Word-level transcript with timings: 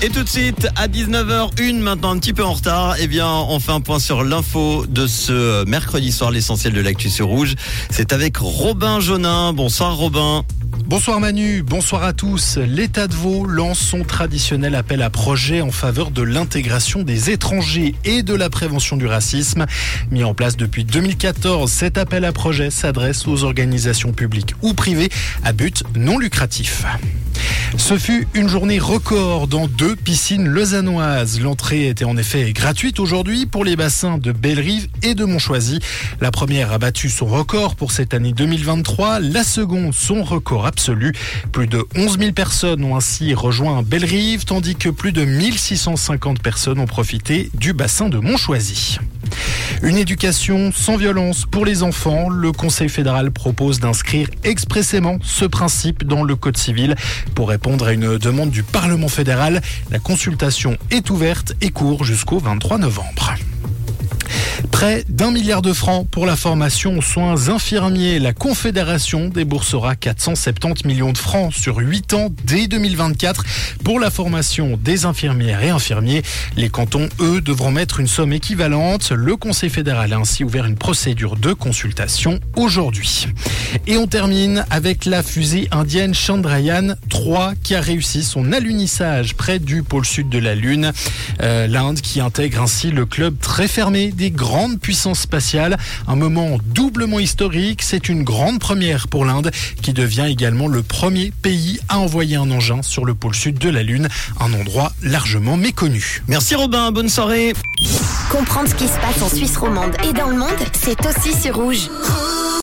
Et 0.00 0.10
tout 0.10 0.22
de 0.22 0.28
suite, 0.28 0.68
à 0.76 0.86
19h01, 0.86 1.80
maintenant 1.80 2.10
un 2.10 2.18
petit 2.20 2.32
peu 2.32 2.44
en 2.44 2.52
retard, 2.52 2.94
eh 3.00 3.08
bien, 3.08 3.26
on 3.28 3.58
fait 3.58 3.72
un 3.72 3.80
point 3.80 3.98
sur 3.98 4.22
l'info 4.22 4.86
de 4.86 5.08
ce 5.08 5.64
mercredi 5.64 6.12
soir, 6.12 6.30
l'essentiel 6.30 6.72
de 6.72 6.80
l'actu 6.80 7.10
sur 7.10 7.26
Rouge. 7.26 7.56
C'est 7.90 8.12
avec 8.12 8.36
Robin 8.36 9.00
Jonin. 9.00 9.52
Bonsoir 9.52 9.96
Robin. 9.96 10.44
Bonsoir 10.86 11.18
Manu, 11.18 11.64
bonsoir 11.64 12.04
à 12.04 12.12
tous. 12.12 12.58
L'État 12.58 13.08
de 13.08 13.14
Vaud 13.14 13.44
lance 13.44 13.80
son 13.80 14.04
traditionnel 14.04 14.76
appel 14.76 15.02
à 15.02 15.10
projet 15.10 15.62
en 15.62 15.72
faveur 15.72 16.12
de 16.12 16.22
l'intégration 16.22 17.02
des 17.02 17.30
étrangers 17.30 17.96
et 18.04 18.22
de 18.22 18.34
la 18.34 18.50
prévention 18.50 18.96
du 18.96 19.06
racisme. 19.06 19.66
Mis 20.12 20.22
en 20.22 20.32
place 20.32 20.56
depuis 20.56 20.84
2014, 20.84 21.70
cet 21.70 21.98
appel 21.98 22.24
à 22.24 22.30
projet 22.30 22.70
s'adresse 22.70 23.26
aux 23.26 23.42
organisations 23.42 24.12
publiques 24.12 24.54
ou 24.62 24.74
privées 24.74 25.10
à 25.42 25.52
but 25.52 25.82
non 25.96 26.18
lucratif. 26.18 26.84
Ce 27.76 27.98
fut 27.98 28.26
une 28.34 28.48
journée 28.48 28.78
record 28.78 29.46
dans 29.46 29.66
deux 29.66 29.94
piscines 29.94 30.48
lausannoises. 30.48 31.40
L'entrée 31.40 31.88
était 31.88 32.04
en 32.04 32.16
effet 32.16 32.52
gratuite 32.52 32.98
aujourd'hui 32.98 33.46
pour 33.46 33.64
les 33.64 33.76
bassins 33.76 34.18
de 34.18 34.32
Bellerive 34.32 34.88
et 35.02 35.14
de 35.14 35.24
Montchoisy. 35.24 35.80
La 36.20 36.30
première 36.30 36.72
a 36.72 36.78
battu 36.78 37.08
son 37.08 37.26
record 37.26 37.76
pour 37.76 37.92
cette 37.92 38.14
année 38.14 38.32
2023, 38.32 39.20
la 39.20 39.44
seconde 39.44 39.92
son 39.94 40.22
record 40.22 40.66
absolu. 40.66 41.12
Plus 41.52 41.66
de 41.66 41.84
11 41.96 42.18
000 42.18 42.32
personnes 42.32 42.84
ont 42.84 42.96
ainsi 42.96 43.34
rejoint 43.34 43.82
Bellerive, 43.82 44.44
tandis 44.44 44.74
que 44.74 44.88
plus 44.88 45.12
de 45.12 45.24
1650 45.24 46.40
personnes 46.42 46.80
ont 46.80 46.86
profité 46.86 47.50
du 47.54 47.72
bassin 47.72 48.08
de 48.08 48.18
Montchoisy. 48.18 48.98
Une 49.82 49.96
éducation 49.96 50.72
sans 50.72 50.96
violence 50.96 51.46
pour 51.46 51.64
les 51.64 51.84
enfants. 51.84 52.28
Le 52.28 52.50
Conseil 52.50 52.88
fédéral 52.88 53.30
propose 53.30 53.78
d'inscrire 53.78 54.28
expressément 54.42 55.18
ce 55.22 55.44
principe 55.44 56.04
dans 56.04 56.24
le 56.24 56.34
Code 56.34 56.56
civil 56.56 56.96
pour 57.34 57.48
répondre 57.48 57.86
à 57.86 57.92
une 57.92 58.18
demande 58.18 58.50
du 58.50 58.64
Parlement 58.64 59.08
fédéral. 59.08 59.60
La 59.90 60.00
consultation 60.00 60.76
est 60.90 61.10
ouverte 61.10 61.54
et 61.60 61.70
court 61.70 62.04
jusqu'au 62.04 62.38
23 62.38 62.78
novembre. 62.78 63.34
Près 64.78 65.04
d'un 65.08 65.32
milliard 65.32 65.60
de 65.60 65.72
francs 65.72 66.06
pour 66.08 66.24
la 66.24 66.36
formation 66.36 66.98
aux 66.98 67.02
soins 67.02 67.48
infirmiers. 67.48 68.20
La 68.20 68.32
Confédération 68.32 69.28
déboursera 69.28 69.96
470 69.96 70.84
millions 70.84 71.12
de 71.12 71.18
francs 71.18 71.52
sur 71.52 71.78
8 71.78 72.14
ans 72.14 72.28
dès 72.44 72.68
2024 72.68 73.44
pour 73.82 73.98
la 73.98 74.08
formation 74.08 74.78
des 74.80 75.04
infirmières 75.04 75.64
et 75.64 75.70
infirmiers. 75.70 76.22
Les 76.56 76.68
cantons, 76.68 77.08
eux, 77.18 77.40
devront 77.40 77.72
mettre 77.72 77.98
une 77.98 78.06
somme 78.06 78.32
équivalente. 78.32 79.10
Le 79.10 79.34
Conseil 79.34 79.68
fédéral 79.68 80.12
a 80.12 80.18
ainsi 80.18 80.44
ouvert 80.44 80.64
une 80.64 80.76
procédure 80.76 81.34
de 81.34 81.52
consultation 81.54 82.38
aujourd'hui. 82.54 83.26
Et 83.88 83.96
on 83.96 84.06
termine 84.06 84.64
avec 84.70 85.06
la 85.06 85.24
fusée 85.24 85.66
indienne 85.72 86.14
Chandrayaan 86.14 86.94
3 87.10 87.54
qui 87.64 87.74
a 87.74 87.80
réussi 87.80 88.22
son 88.22 88.52
alunissage 88.52 89.34
près 89.34 89.58
du 89.58 89.82
pôle 89.82 90.06
sud 90.06 90.28
de 90.28 90.38
la 90.38 90.54
Lune. 90.54 90.92
Euh, 91.42 91.66
L'Inde 91.66 92.00
qui 92.00 92.20
intègre 92.20 92.62
ainsi 92.62 92.92
le 92.92 93.06
club 93.06 93.40
très 93.40 93.66
fermé 93.66 94.12
des 94.12 94.30
grands 94.30 94.67
puissance 94.76 95.20
spatiale. 95.20 95.78
Un 96.06 96.16
moment 96.16 96.58
doublement 96.66 97.18
historique. 97.18 97.82
C'est 97.82 98.08
une 98.08 98.24
grande 98.24 98.58
première 98.58 99.08
pour 99.08 99.24
l'Inde 99.24 99.50
qui 99.82 99.92
devient 99.92 100.26
également 100.28 100.68
le 100.68 100.82
premier 100.82 101.32
pays 101.42 101.80
à 101.88 101.98
envoyer 101.98 102.36
un 102.36 102.50
engin 102.50 102.82
sur 102.82 103.04
le 103.04 103.14
pôle 103.14 103.34
sud 103.34 103.58
de 103.58 103.70
la 103.70 103.82
Lune, 103.82 104.08
un 104.40 104.52
endroit 104.52 104.92
largement 105.02 105.56
méconnu. 105.56 106.22
Merci 106.28 106.54
Robin, 106.54 106.92
bonne 106.92 107.08
soirée. 107.08 107.54
Comprendre 108.30 108.68
ce 108.68 108.74
qui 108.74 108.88
se 108.88 108.98
passe 108.98 109.22
en 109.22 109.28
Suisse 109.28 109.56
romande 109.56 109.94
et 110.08 110.12
dans 110.12 110.28
le 110.28 110.36
monde, 110.36 110.48
c'est 110.72 110.98
aussi 111.06 111.32
sur 111.40 111.56
rouge. 111.56 111.88